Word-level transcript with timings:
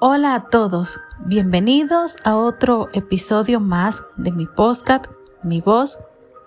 Hola 0.00 0.34
a 0.34 0.48
todos, 0.50 0.98
bienvenidos 1.24 2.16
a 2.24 2.34
otro 2.34 2.88
episodio 2.94 3.60
más 3.60 4.02
de 4.16 4.32
mi 4.32 4.44
podcast, 4.44 5.06
Mi 5.44 5.60
voz, 5.60 6.00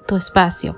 tu 0.06 0.18
espacio. 0.18 0.76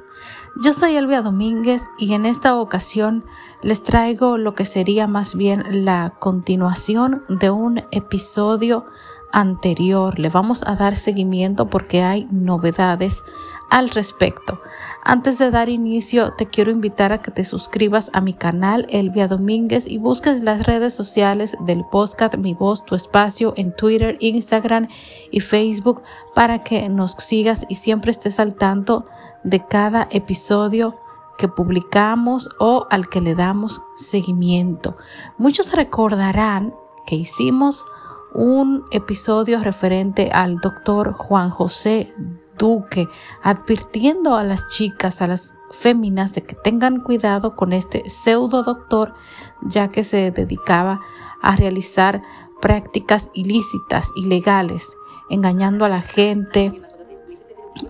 Yo 0.61 0.71
soy 0.71 0.95
Elvia 0.95 1.23
Domínguez 1.23 1.81
y 1.97 2.13
en 2.13 2.27
esta 2.27 2.55
ocasión 2.55 3.25
les 3.63 3.81
traigo 3.81 4.37
lo 4.37 4.53
que 4.53 4.65
sería 4.65 5.07
más 5.07 5.33
bien 5.33 5.83
la 5.83 6.13
continuación 6.19 7.23
de 7.27 7.49
un 7.49 7.85
episodio 7.89 8.85
anterior. 9.31 10.17
Le 10.19 10.29
vamos 10.29 10.63
a 10.65 10.75
dar 10.75 10.95
seguimiento 10.95 11.69
porque 11.69 12.01
hay 12.01 12.27
novedades 12.31 13.23
al 13.69 13.89
respecto. 13.89 14.59
Antes 15.03 15.37
de 15.37 15.51
dar 15.51 15.69
inicio, 15.69 16.33
te 16.33 16.47
quiero 16.47 16.71
invitar 16.71 17.11
a 17.11 17.21
que 17.21 17.31
te 17.31 17.43
suscribas 17.43 18.09
a 18.13 18.21
mi 18.21 18.33
canal 18.33 18.85
Elvia 18.89 19.27
Domínguez 19.27 19.87
y 19.87 19.97
busques 19.97 20.43
las 20.43 20.65
redes 20.65 20.93
sociales 20.93 21.55
del 21.61 21.85
podcast 21.85 22.35
Mi 22.37 22.53
Voz, 22.53 22.83
Tu 22.85 22.95
Espacio 22.95 23.53
en 23.55 23.75
Twitter, 23.75 24.17
Instagram 24.19 24.87
y 25.31 25.39
Facebook 25.39 26.01
para 26.35 26.59
que 26.59 26.89
nos 26.89 27.13
sigas 27.13 27.65
y 27.69 27.75
siempre 27.75 28.11
estés 28.11 28.39
al 28.39 28.55
tanto 28.55 29.05
de 29.43 29.65
cada 29.65 30.07
episodio 30.11 30.99
que 31.37 31.47
publicamos 31.47 32.49
o 32.59 32.85
al 32.89 33.07
que 33.07 33.21
le 33.21 33.33
damos 33.33 33.81
seguimiento. 33.95 34.97
Muchos 35.37 35.73
recordarán 35.73 36.73
que 37.05 37.15
hicimos 37.15 37.85
un 38.33 38.85
episodio 38.91 39.59
referente 39.59 40.29
al 40.31 40.57
doctor 40.57 41.13
Juan 41.13 41.49
José 41.49 42.13
Duque, 42.57 43.07
advirtiendo 43.41 44.35
a 44.35 44.43
las 44.43 44.67
chicas, 44.67 45.21
a 45.21 45.27
las 45.27 45.53
féminas, 45.71 46.33
de 46.33 46.43
que 46.43 46.55
tengan 46.55 47.01
cuidado 47.01 47.55
con 47.55 47.73
este 47.73 48.09
pseudo 48.09 48.63
doctor, 48.63 49.13
ya 49.61 49.89
que 49.89 50.03
se 50.03 50.31
dedicaba 50.31 50.99
a 51.41 51.55
realizar 51.55 52.21
prácticas 52.61 53.29
ilícitas, 53.33 54.09
ilegales, 54.15 54.97
engañando 55.29 55.85
a 55.85 55.89
la 55.89 56.01
gente, 56.01 56.81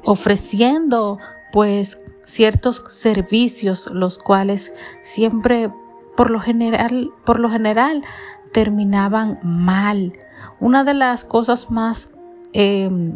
ofreciendo 0.03 1.17
pues 1.51 1.97
ciertos 2.21 2.83
servicios, 2.89 3.89
los 3.91 4.19
cuales 4.19 4.73
siempre 5.01 5.71
por 6.19 6.31
lo 6.31 6.41
general, 6.41 7.13
por 7.23 7.39
lo 7.39 7.49
general 7.49 8.03
terminaban 8.51 9.39
mal. 9.41 10.11
Una 10.59 10.83
de 10.83 10.93
las 10.93 11.23
cosas 11.23 11.71
más 11.71 12.09
em, 12.51 13.15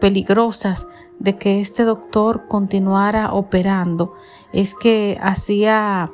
peligrosas 0.00 0.86
de 1.18 1.36
que 1.38 1.60
este 1.60 1.82
doctor 1.82 2.46
continuara 2.46 3.32
operando 3.32 4.14
es 4.52 4.76
que 4.76 5.18
hacía 5.20 6.12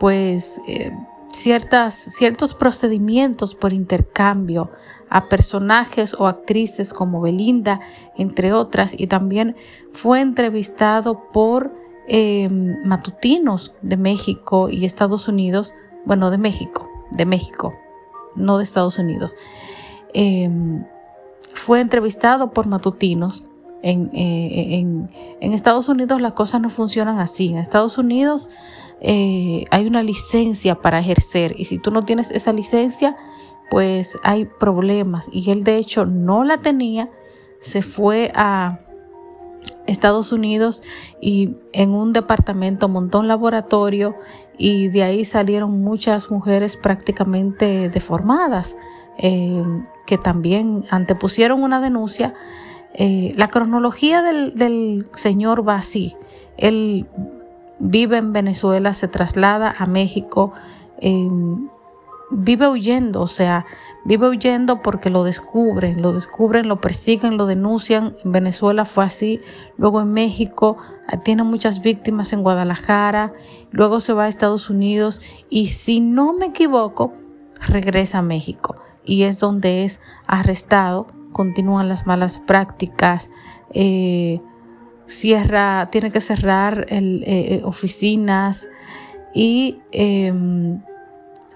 pues 0.00 0.58
eh, 0.66 0.90
ciertas, 1.34 1.94
ciertos 1.94 2.54
procedimientos 2.54 3.54
por 3.54 3.74
intercambio 3.74 4.70
a 5.10 5.28
personajes 5.28 6.16
o 6.18 6.28
actrices 6.28 6.94
como 6.94 7.20
Belinda, 7.20 7.80
entre 8.16 8.54
otras, 8.54 8.98
y 8.98 9.06
también 9.06 9.54
fue 9.92 10.22
entrevistado 10.22 11.24
por 11.30 11.74
em, 12.08 12.82
matutinos 12.84 13.74
de 13.82 13.96
México 13.96 14.68
y 14.68 14.84
Estados 14.84 15.28
Unidos, 15.28 15.74
bueno, 16.04 16.30
de 16.30 16.38
México, 16.38 16.88
de 17.10 17.26
México, 17.26 17.74
no 18.34 18.58
de 18.58 18.64
Estados 18.64 18.98
Unidos. 18.98 19.34
Em, 20.14 20.84
fue 21.54 21.80
entrevistado 21.80 22.50
por 22.52 22.66
matutinos. 22.66 23.44
En, 23.82 24.10
eh, 24.12 24.80
en, 25.40 25.52
Estados 25.52 25.88
Unidos 25.88 26.20
las 26.20 26.32
cosas 26.32 26.60
no 26.60 26.70
funcionan 26.70 27.18
así. 27.18 27.48
En 27.48 27.58
Estados 27.58 27.98
Unidos 27.98 28.50
eh, 29.00 29.64
hay 29.70 29.86
una 29.86 30.02
licencia 30.02 30.76
para 30.76 30.98
ejercer 30.98 31.54
y 31.56 31.66
si 31.66 31.78
tú 31.78 31.90
no 31.90 32.04
tienes 32.04 32.30
esa 32.30 32.52
licencia, 32.52 33.16
pues 33.70 34.16
hay 34.22 34.46
problemas. 34.46 35.28
Y 35.32 35.50
él 35.50 35.62
de 35.62 35.76
hecho 35.76 36.06
no 36.06 36.42
la 36.42 36.58
tenía, 36.58 37.10
se 37.60 37.82
fue 37.82 38.32
a 38.34 38.80
Estados 39.88 40.32
Unidos 40.32 40.82
y 41.20 41.56
en 41.72 41.90
un 41.90 42.12
departamento 42.12 42.88
montó 42.88 43.18
un 43.18 43.28
laboratorio 43.28 44.14
y 44.56 44.88
de 44.88 45.02
ahí 45.02 45.24
salieron 45.24 45.80
muchas 45.82 46.30
mujeres 46.30 46.76
prácticamente 46.76 47.88
deformadas. 47.88 48.76
Eh, 49.20 49.64
que 50.08 50.16
también 50.16 50.84
antepusieron 50.90 51.62
una 51.62 51.82
denuncia. 51.82 52.32
Eh, 52.94 53.34
la 53.36 53.48
cronología 53.48 54.22
del, 54.22 55.06
señor 55.12 55.68
va 55.68 55.74
así. 55.74 56.16
Él 56.56 57.06
vive 57.78 58.16
en 58.16 58.32
Venezuela, 58.32 58.94
se 58.94 59.06
traslada 59.06 59.74
a 59.76 59.84
México, 59.84 60.54
vive 62.30 62.68
huyendo, 62.68 63.22
o 63.22 63.26
sea, 63.26 63.66
vive 64.04 64.28
huyendo 64.28 64.82
porque 64.82 65.10
lo 65.10 65.24
descubren, 65.24 66.02
lo 66.02 66.12
descubren, 66.12 66.68
lo 66.68 66.80
persiguen, 66.80 67.36
lo 67.36 67.46
denuncian. 67.46 68.16
En 68.24 68.32
Venezuela 68.32 68.84
fue 68.84 69.04
así, 69.04 69.40
luego 69.76 70.00
en 70.00 70.12
México 70.12 70.76
ah, 71.06 71.18
tiene 71.18 71.42
muchas 71.42 71.80
víctimas 71.82 72.32
en 72.32 72.42
Guadalajara, 72.42 73.32
luego 73.70 74.00
se 74.00 74.12
va 74.12 74.24
a 74.24 74.28
Estados 74.28 74.70
Unidos 74.70 75.22
y 75.48 75.68
si 75.68 76.00
no 76.00 76.32
me 76.32 76.46
equivoco, 76.46 77.12
regresa 77.66 78.18
a 78.18 78.22
México 78.22 78.76
y 79.04 79.22
es 79.22 79.40
donde 79.40 79.84
es 79.84 80.00
arrestado. 80.26 81.06
Continúan 81.32 81.88
las 81.88 82.06
malas 82.06 82.38
prácticas. 82.46 83.30
Eh, 83.72 84.40
cierra, 85.06 85.88
tiene 85.90 86.10
que 86.10 86.20
cerrar 86.20 86.86
eh, 86.88 87.22
eh, 87.26 87.62
oficinas 87.64 88.68
y 89.34 89.78
em, 89.92 90.82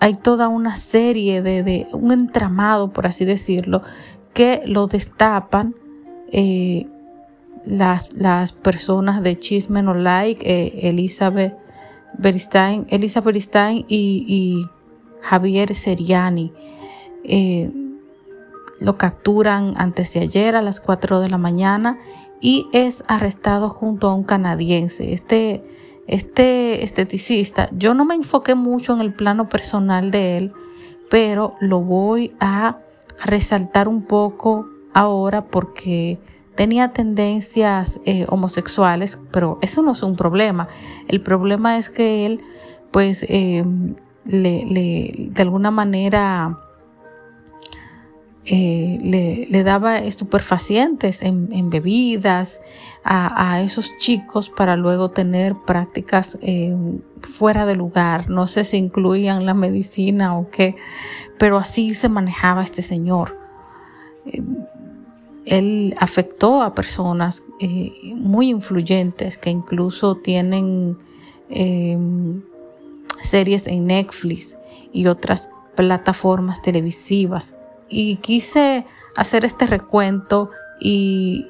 hay 0.03 0.15
toda 0.15 0.49
una 0.49 0.75
serie 0.75 1.43
de, 1.43 1.87
un 1.93 2.11
entramado, 2.11 2.91
por 2.91 3.07
así 3.07 3.25
decirlo, 3.25 3.83
que 4.35 4.61
lo 4.67 4.89
destapan 4.89 5.77
las, 7.65 8.13
las, 8.13 8.53
personas 8.53 9.23
de 9.23 9.39
Chisme 9.39 9.81
No 9.81 9.95
Like, 9.95 10.89
Elizabeth 10.89 11.55
Beristain, 12.19 12.85
Elizabeth 12.89 13.27
Beristain 13.27 13.85
y, 13.87 14.25
y 14.27 14.67
Javier 15.21 15.73
Seriani. 15.73 16.53
Eh, 17.23 17.71
lo 18.81 18.99
capturan 18.99 19.75
antes 19.77 20.13
de 20.15 20.21
ayer 20.23 20.57
a 20.57 20.63
las 20.63 20.81
4 20.81 21.21
de 21.21 21.31
la 21.31 21.39
mañana 21.39 22.01
y 22.41 22.67
es 22.73 23.05
arrestado 23.07 23.69
junto 23.69 24.09
a 24.09 24.15
un 24.15 24.25
canadiense. 24.25 25.13
Este, 25.13 25.63
este 26.07 26.85
esteticista, 26.85 27.69
yo 27.73 27.95
no 27.95 28.05
me 28.05 28.15
enfoqué 28.15 28.55
mucho 28.55 28.93
en 28.93 29.01
el 29.01 29.13
plano 29.13 29.49
personal 29.49 30.11
de 30.11 30.39
él, 30.39 30.53
pero 31.11 31.55
lo 31.61 31.81
voy 31.81 32.35
a 32.41 32.79
resaltar 33.25 33.89
un 33.89 34.03
poco 34.03 34.67
ahora 34.95 35.45
porque 35.45 36.19
tenía 36.55 36.93
tendencias 36.93 38.01
eh, 38.05 38.27
homosexuales, 38.29 39.19
pero 39.31 39.59
eso 39.63 39.83
no 39.83 39.93
es 39.93 40.03
un 40.03 40.17
problema. 40.17 40.69
El 41.09 41.21
problema 41.21 41.79
es 41.79 41.89
que 41.89 42.27
él, 42.27 42.41
pues, 42.91 43.25
eh, 43.29 43.65
le, 44.25 45.29
de 45.31 45.43
alguna 45.43 45.71
manera 45.71 46.59
eh, 48.45 49.47
le, 49.49 49.63
daba 49.63 49.99
estupefacientes 49.99 51.23
en, 51.23 51.71
bebidas 51.71 52.61
a, 53.05 53.63
esos 53.63 53.97
chicos 53.99 54.49
para 54.49 54.77
luego 54.77 55.11
tener 55.11 55.55
prácticas 55.55 56.39
eh, 56.43 56.77
fuera 57.21 57.67
de 57.67 57.77
lugar. 57.77 58.29
No 58.31 58.49
sé 58.49 58.65
si 58.65 58.79
incluían 58.79 59.47
la 59.47 59.55
medicina 59.55 60.37
o 60.37 60.51
qué, 60.51 60.75
pero 61.39 61.57
así 61.57 61.95
se 61.95 62.09
manejaba 62.09 62.65
este 62.65 62.83
señor. 62.83 63.39
Eh, 64.27 64.43
él 65.45 65.95
afectó 65.99 66.63
a 66.63 66.75
personas 66.75 67.43
muy 68.15 68.49
influyentes 68.49 69.39
que 69.39 69.51
incluso 69.51 70.15
tienen 70.17 70.99
series 73.23 73.67
en 73.67 73.87
Netflix 73.89 74.57
y 74.93 75.09
otras 75.09 75.49
plataformas 75.75 76.63
televisivas 76.63 77.57
y 77.93 78.17
quise 78.17 78.87
hacer 79.15 79.45
este 79.45 79.67
recuento 79.67 80.51
y 80.81 81.47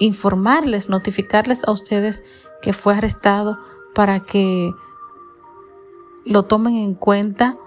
informarles, 0.00 0.88
notificarles 0.88 1.62
a 1.64 1.70
ustedes 1.70 2.24
que 2.62 2.72
fue 2.72 2.94
arrestado 2.94 3.58
para 3.94 4.20
que 4.20 4.72
lo 6.24 6.44
tomen 6.44 6.76
en 6.76 6.94
cuenta 6.94 7.58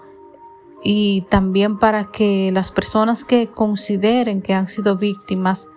y 0.82 1.22
también 1.30 1.78
para 1.78 2.10
que 2.10 2.50
las 2.52 2.72
personas 2.72 3.24
que 3.24 3.46
consideren 3.48 4.42
que 4.42 4.52
han 4.52 4.66
sido 4.66 4.96
víctimas 4.96 5.68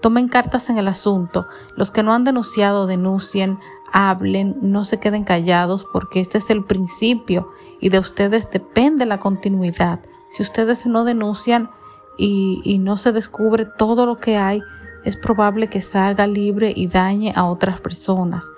tomen 0.00 0.28
cartas 0.28 0.70
en 0.70 0.78
el 0.78 0.88
asunto. 0.88 1.46
Los 1.76 1.90
que 1.90 2.02
no 2.02 2.14
han 2.14 2.24
denunciado, 2.24 2.86
denuncien, 2.86 3.58
hablen, 3.92 4.56
no 4.62 4.86
se 4.86 4.98
queden 4.98 5.24
callados 5.24 5.86
porque 5.92 6.20
este 6.20 6.38
es 6.38 6.48
el 6.48 6.64
principio 6.64 7.50
y 7.80 7.90
de 7.90 7.98
ustedes 7.98 8.50
depende 8.50 9.04
la 9.04 9.20
continuidad. 9.20 10.00
Si 10.28 10.42
ustedes 10.42 10.86
no 10.86 11.04
denuncian 11.04 11.70
y, 12.18 12.78
no 12.78 12.96
se 12.96 13.12
descubre 13.12 13.66
todo 13.66 14.06
lo 14.06 14.18
que 14.18 14.36
hay, 14.36 14.62
es 15.04 15.16
probable 15.16 15.68
que 15.68 15.80
salga 15.80 16.26
libre 16.26 16.72
y 16.74 16.88
dañe 16.88 17.32
a 17.36 17.44
otras 17.44 17.80
personas. 17.80 18.48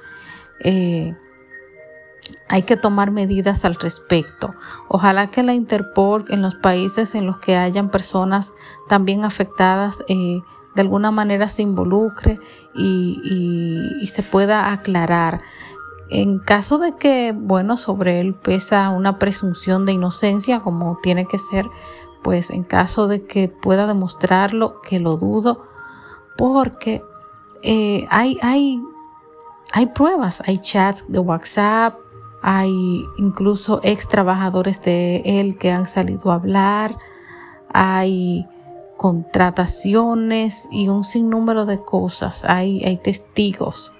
Eh, 0.61 1.15
hay 2.49 2.63
que 2.63 2.77
tomar 2.77 3.11
medidas 3.11 3.65
al 3.65 3.75
respecto. 3.75 4.55
Ojalá 4.89 5.31
que 5.31 5.43
la 5.43 5.55
Interpol 5.55 6.25
en 6.29 6.43
los 6.43 6.55
países 6.55 7.15
en 7.15 7.27
los 7.27 7.39
que 7.39 7.57
hayan 7.57 7.91
personas 7.91 8.53
también 8.89 9.25
afectadas 9.25 9.99
eh, 10.09 10.41
de 10.79 10.83
alguna 10.83 11.11
manera 11.11 11.49
se 11.49 11.63
involucre 11.63 12.39
y, 12.73 14.07
se 14.07 14.23
pueda 14.23 14.73
aclarar. 14.73 15.43
En 16.11 16.39
caso 16.39 16.79
de 16.79 16.97
que, 16.97 17.35
bueno, 17.37 17.77
sobre 17.77 18.21
él 18.21 18.35
pesa 18.35 18.89
una 18.91 19.19
presunción 19.19 19.85
de 19.85 19.93
inocencia, 19.93 20.61
como 20.61 20.99
tiene 21.03 21.27
que 21.27 21.39
ser, 21.39 21.69
pues 22.23 22.51
en 22.51 22.65
caso 22.65 23.09
de 23.09 23.25
que 23.25 23.49
pueda 23.49 23.87
demostrarlo, 23.87 24.81
que 24.81 25.01
lo 25.01 25.17
dudo, 25.17 25.67
porque 26.37 27.03
eh, 27.63 28.07
hay, 28.11 28.39
hay, 28.43 28.81
hay 29.73 29.87
pruebas, 29.87 30.43
hay 30.47 30.59
chats 30.59 31.05
de 31.09 31.19
WhatsApp, 31.19 31.99
hay 32.43 33.05
incluso 33.19 33.81
ex 33.83 34.09
trabajadores 34.09 34.81
de 34.83 35.23
él 35.25 35.59
que 35.59 35.71
han 35.73 35.87
salido 35.87 36.31
a 36.31 36.37
hablar, 36.37 36.97
hay 37.73 38.47
contrataciones 38.97 40.69
y 40.71 40.89
un 40.89 41.05
sinnúmero 41.05 41.67
de 41.67 41.81
cosas, 41.81 42.45
hay, 42.45 42.83
hay 42.85 42.97
testigos. 42.97 43.93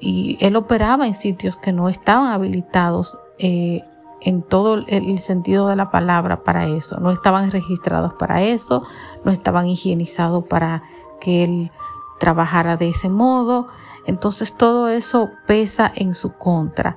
Y 0.00 0.36
él 0.40 0.56
operaba 0.56 1.06
en 1.06 1.14
sitios 1.14 1.58
que 1.58 1.72
no 1.72 1.88
estaban 1.88 2.32
habilitados 2.32 3.18
eh, 3.38 3.82
en 4.20 4.42
todo 4.42 4.84
el 4.86 5.18
sentido 5.18 5.68
de 5.68 5.76
la 5.76 5.90
palabra 5.90 6.42
para 6.42 6.66
eso. 6.66 6.98
No 7.00 7.10
estaban 7.10 7.50
registrados 7.50 8.14
para 8.14 8.42
eso, 8.42 8.82
no 9.24 9.30
estaban 9.30 9.66
higienizados 9.66 10.44
para 10.44 10.82
que 11.20 11.44
él 11.44 11.70
trabajara 12.18 12.76
de 12.76 12.90
ese 12.90 13.08
modo. 13.08 13.68
Entonces 14.06 14.56
todo 14.56 14.88
eso 14.88 15.30
pesa 15.46 15.92
en 15.94 16.14
su 16.14 16.32
contra. 16.32 16.96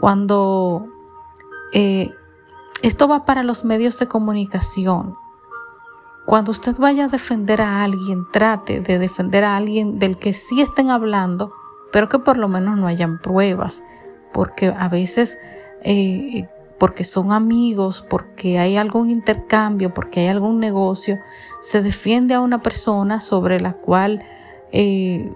Cuando 0.00 0.86
eh, 1.72 2.10
esto 2.82 3.08
va 3.08 3.24
para 3.24 3.42
los 3.42 3.64
medios 3.64 3.98
de 3.98 4.08
comunicación, 4.08 5.16
cuando 6.26 6.50
usted 6.50 6.76
vaya 6.76 7.04
a 7.04 7.08
defender 7.08 7.60
a 7.60 7.84
alguien, 7.84 8.26
trate 8.32 8.80
de 8.80 8.98
defender 8.98 9.44
a 9.44 9.56
alguien 9.56 9.98
del 10.00 10.18
que 10.18 10.32
sí 10.32 10.60
estén 10.60 10.90
hablando, 10.90 11.52
pero 11.96 12.10
que 12.10 12.18
por 12.18 12.36
lo 12.36 12.46
menos 12.46 12.76
no 12.76 12.88
hayan 12.88 13.16
pruebas, 13.16 13.82
porque 14.34 14.66
a 14.66 14.86
veces, 14.90 15.38
eh, 15.82 16.46
porque 16.76 17.04
son 17.04 17.32
amigos, 17.32 18.04
porque 18.06 18.58
hay 18.58 18.76
algún 18.76 19.08
intercambio, 19.08 19.94
porque 19.94 20.20
hay 20.20 20.26
algún 20.26 20.60
negocio, 20.60 21.18
se 21.62 21.80
defiende 21.80 22.34
a 22.34 22.42
una 22.42 22.60
persona 22.60 23.18
sobre 23.18 23.60
la 23.60 23.72
cual 23.72 24.22
eh, 24.72 25.32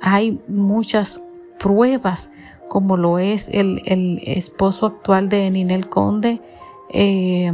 hay 0.00 0.40
muchas 0.46 1.20
pruebas 1.58 2.30
como 2.68 2.96
lo 2.96 3.18
es 3.18 3.48
el, 3.48 4.22
esposo 4.24 4.86
actual 4.86 5.28
de 5.28 5.50
Ninel 5.50 5.88
Conde, 5.88 6.40
eh, 6.90 7.52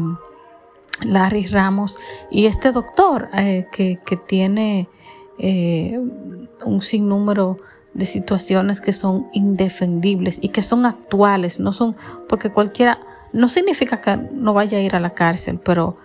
Larry 1.00 1.46
Ramos, 1.46 1.98
y 2.30 2.44
este 2.44 2.70
doctor 2.70 3.30
eh, 3.32 3.66
que, 3.72 3.98
tiene 4.28 4.88
eh, 5.38 5.98
un 6.66 6.82
sinnúmero 6.82 7.56
de 7.94 8.06
situaciones 8.06 8.80
que 8.80 8.92
son 8.92 9.28
indefendibles 9.32 10.38
y 10.40 10.48
que 10.48 10.62
son 10.62 10.86
actuales, 10.86 11.60
no 11.60 11.72
son, 11.72 11.96
porque 12.28 12.50
cualquiera, 12.50 12.98
no 13.32 13.48
significa 13.48 14.00
que 14.00 14.16
no 14.16 14.54
vaya 14.54 14.78
a 14.78 14.80
ir 14.80 14.94
a 14.94 15.00
la 15.00 15.10
cárcel, 15.10 15.60
pero 15.62 15.96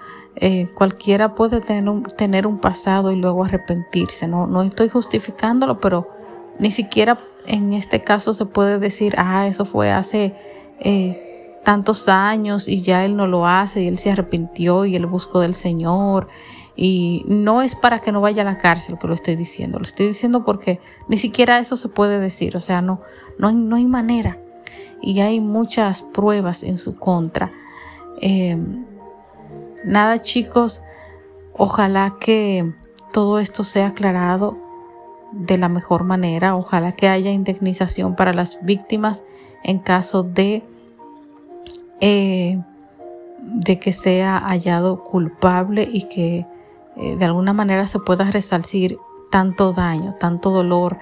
cualquiera 0.75 1.33
puede 1.33 1.61
tener 1.61 1.89
un, 1.89 2.03
tener 2.03 2.45
un 2.45 2.59
pasado 2.59 3.11
y 3.11 3.15
luego 3.15 3.43
arrepentirse, 3.43 4.27
no, 4.27 4.45
no 4.45 4.61
estoy 4.61 4.87
justificándolo, 4.87 5.79
pero 5.79 6.09
ni 6.59 6.69
siquiera 6.69 7.17
en 7.47 7.73
este 7.73 8.01
caso 8.01 8.33
se 8.33 8.45
puede 8.45 8.77
decir, 8.77 9.15
ah, 9.17 9.47
eso 9.47 9.65
fue 9.65 9.91
hace 9.91 10.35
eh, 10.79 11.59
tantos 11.63 12.07
años 12.07 12.67
y 12.67 12.81
ya 12.81 13.05
él 13.05 13.15
no 13.15 13.25
lo 13.25 13.47
hace 13.47 13.81
y 13.81 13.87
él 13.87 13.97
se 13.97 14.11
arrepintió 14.11 14.85
y 14.85 14.95
él 14.95 15.05
buscó 15.05 15.39
del 15.39 15.55
Señor. 15.55 16.27
Y 16.79 17.25
no 17.27 17.63
es 17.63 17.73
para 17.73 18.01
que 18.01 18.11
no 18.11 18.21
vaya 18.21 18.43
a 18.43 18.45
la 18.45 18.59
cárcel 18.59 18.99
que 18.99 19.07
lo 19.07 19.15
estoy 19.15 19.35
diciendo, 19.35 19.79
lo 19.79 19.85
estoy 19.85 20.05
diciendo 20.05 20.45
porque 20.45 20.79
ni 21.07 21.17
siquiera 21.17 21.57
eso 21.57 21.75
se 21.75 21.89
puede 21.89 22.19
decir, 22.19 22.55
o 22.55 22.59
sea, 22.59 22.83
no, 22.83 23.01
no, 23.39 23.47
hay, 23.47 23.55
no 23.55 23.75
hay 23.77 23.87
manera. 23.87 24.37
Y 25.01 25.19
hay 25.21 25.39
muchas 25.39 26.03
pruebas 26.03 26.61
en 26.61 26.77
su 26.77 26.95
contra. 26.95 27.51
Em, 28.21 28.85
nada 29.83 30.21
chicos, 30.21 30.83
ojalá 31.53 32.15
que 32.19 32.71
todo 33.11 33.39
esto 33.39 33.63
sea 33.63 33.87
aclarado 33.87 34.55
de 35.31 35.57
la 35.57 35.69
mejor 35.69 36.03
manera. 36.03 36.55
Ojalá 36.55 36.91
que 36.91 37.07
haya 37.07 37.31
indemnización 37.31 38.15
para 38.15 38.33
las 38.33 38.63
víctimas 38.63 39.23
en 39.63 39.79
caso 39.79 40.21
de, 40.21 40.63
eh, 42.01 42.61
de 43.39 43.79
que 43.79 43.93
sea 43.93 44.37
hallado 44.37 45.03
culpable 45.03 45.87
y 45.91 46.03
que 46.03 46.45
eh, 46.99 47.15
de 47.15 47.25
alguna 47.25 47.53
manera 47.53 47.87
se 47.87 47.99
pueda 47.99 48.25
resarcir 48.31 48.97
tanto 49.31 49.73
daño, 49.73 50.15
tanto 50.19 50.51
dolor. 50.51 50.97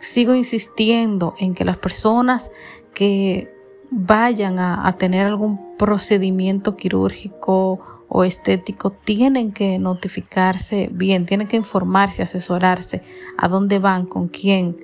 Sigo 0.00 0.34
insistiendo 0.34 1.34
en 1.38 1.54
que 1.54 1.64
las 1.64 1.76
personas 1.76 2.50
que 2.94 3.52
vayan 3.90 4.58
a, 4.58 4.86
a 4.86 4.96
tener 4.96 5.26
algún 5.26 5.76
procedimiento 5.76 6.76
quirúrgico 6.76 7.80
o 8.08 8.24
estético 8.24 8.90
tienen 8.90 9.52
que 9.52 9.78
notificarse 9.78 10.90
bien, 10.92 11.26
tienen 11.26 11.46
que 11.46 11.56
informarse, 11.56 12.22
asesorarse 12.22 13.02
a 13.38 13.46
dónde 13.48 13.78
van, 13.78 14.04
con 14.04 14.26
quién, 14.26 14.76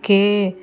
qué, 0.00 0.56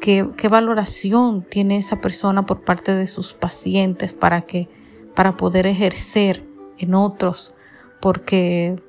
qué, 0.00 0.28
qué 0.36 0.48
valoración 0.48 1.42
tiene 1.42 1.76
esa 1.76 1.96
persona 1.96 2.46
por 2.46 2.64
parte 2.64 2.94
de 2.94 3.08
sus 3.08 3.34
pacientes 3.34 4.12
para, 4.12 4.42
que, 4.42 4.68
para 5.16 5.36
poder 5.36 5.66
ejercer 5.66 6.44
en 6.78 6.94
otros, 6.94 7.52
porque 8.00 8.82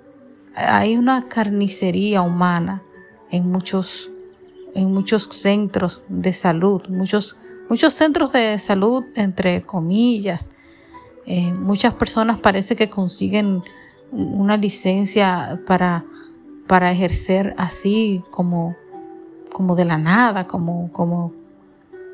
hay 0.56 0.98
una 0.98 1.28
carnicería 1.28 2.22
humana 2.22 2.81
en 3.31 3.52
muchos, 3.52 4.12
en 4.74 4.94
muchos 4.94 5.24
centros 5.31 6.04
de 6.07 6.34
salud, 6.34 6.84
muchos, 6.90 7.38
muchos 7.69 7.94
centros 7.94 8.31
de 8.31 8.60
salud, 8.60 9.04
entre 9.16 9.62
comillas, 9.63 10.52
eh, 11.25 11.52
muchas 11.54 11.94
personas 11.96 12.40
parece 12.40 12.75
que 12.75 12.90
consiguen 12.90 13.63
una 14.12 14.57
licencia 14.57 15.60
para, 15.66 16.06
para 16.68 16.92
ejercer 16.92 17.56
así 17.58 18.24
como, 18.31 18.75
como 19.51 19.75
de 19.75 19.86
la 19.86 19.98
nada, 19.98 20.48
como, 20.48 20.92
como, 20.92 21.34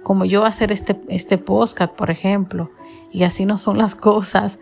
como 0.04 0.26
yo 0.26 0.46
hacer 0.46 0.72
este, 0.72 1.00
este 1.10 1.38
podcast, 1.38 1.94
por 1.94 2.10
ejemplo. 2.10 2.72
Y 3.12 3.24
así 3.24 3.46
no 3.46 3.58
son 3.58 3.78
las 3.78 3.96
cosas. 3.96 4.60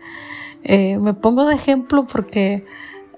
Eh, 0.62 0.98
me 0.98 1.14
pongo 1.14 1.46
de 1.46 1.54
ejemplo 1.54 2.06
porque 2.06 2.64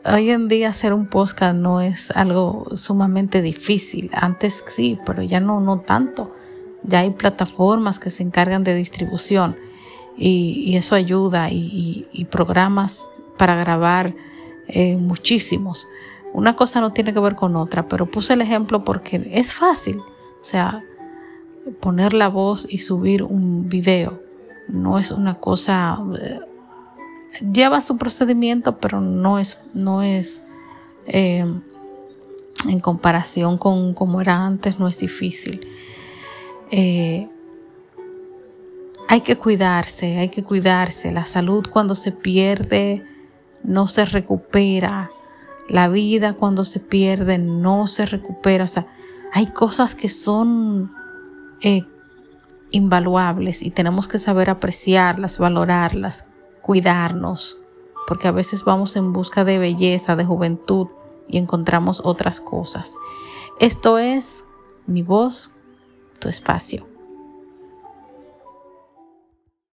hoy 0.05 0.31
en 0.31 0.49
día 0.49 0.69
hacer 0.69 0.93
un 0.93 1.07
podcast 1.07 1.57
no 1.57 1.81
es 1.81 2.11
algo 2.13 2.67
sumamente 2.77 3.43
difícil. 3.43 4.11
Antes 4.15 4.65
sí, 4.69 4.99
pero 5.05 5.23
ya 5.23 5.41
no, 5.41 5.61
no 5.61 5.81
tanto. 5.81 6.35
Ya 6.85 7.01
hay 7.01 7.11
plataformas 7.11 7.99
que 7.99 8.11
se 8.11 8.23
encargan 8.23 8.65
de 8.65 8.75
distribución 8.75 9.57
y, 10.17 10.77
eso 10.77 10.95
ayuda 10.95 11.49
y, 11.51 12.27
programas 12.31 13.07
para 13.37 13.55
grabar 13.57 14.15
eh, 14.69 14.97
muchísimos. 14.97 15.89
Una 16.33 16.57
cosa 16.57 16.81
no 16.81 16.93
tiene 16.93 17.13
que 17.13 17.21
ver 17.21 17.37
con 17.37 17.57
otra, 17.57 17.89
pero 17.89 18.07
puse 18.07 18.35
el 18.35 18.41
ejemplo 18.41 18.85
porque 18.85 19.31
es 19.33 19.53
fácil. 19.53 19.99
O 19.99 20.45
sea, 20.45 20.83
poner 21.81 22.15
la 22.15 22.29
voz 22.29 22.67
y 22.69 22.79
subir 22.79 23.23
un 23.23 23.69
video 23.69 24.21
no 24.69 24.99
es 24.99 25.11
una 25.11 25.35
cosa... 25.35 26.01
Eh, 27.33 27.45
lleva 27.53 27.81
su 27.81 27.97
procedimiento, 27.97 28.79
pero 28.79 29.01
no 29.01 29.39
es, 29.39 29.59
no 29.75 30.03
es 30.03 30.43
eh, 31.07 31.45
en 32.69 32.81
comparación 32.81 33.59
con 33.59 33.95
como 33.95 34.21
era 34.21 34.45
antes, 34.45 34.79
no 34.79 34.89
es 34.89 34.99
difícil. 34.99 35.67
Hay 39.12 39.21
que 39.21 39.37
cuidarse, 39.37 40.17
hay 40.17 40.31
que 40.31 40.43
cuidarse. 40.43 41.11
La 41.11 41.27
salud 41.27 41.67
cuando 41.71 41.95
se 41.95 42.12
pierde 42.12 43.05
no 43.62 43.87
se 43.87 44.07
recupera. 44.07 45.11
La 45.69 45.89
vida 45.89 46.33
cuando 46.33 46.65
se 46.65 46.81
pierde 46.81 47.37
no 47.37 47.89
se 47.89 48.07
recupera. 48.07 48.65
O 48.65 48.69
sea, 48.69 48.87
hay 49.35 49.49
cosas 49.49 49.95
que 49.95 50.09
son 50.09 50.93
eh, 51.61 51.83
invaluables 52.71 53.61
y 53.61 53.71
tenemos 53.71 54.09
que 54.09 54.19
saber 54.19 54.49
apreciarlas, 54.49 55.39
valorarlas, 55.39 56.25
cuidarnos, 56.62 57.59
porque 58.07 58.28
a 58.28 58.33
veces 58.33 58.64
vamos 58.64 58.97
en 58.97 59.12
busca 59.12 59.45
de 59.45 59.59
belleza, 59.59 60.16
de 60.16 60.25
juventud 60.25 60.88
y 61.28 61.38
encontramos 61.38 62.00
otras 62.04 62.40
cosas. 62.40 62.92
Esto 63.61 63.99
es 63.99 64.45
mi 64.87 65.02
voz, 65.02 65.52
tu 66.19 66.28
espacio. 66.28 66.92